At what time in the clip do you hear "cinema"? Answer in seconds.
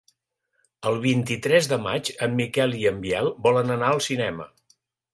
4.11-4.53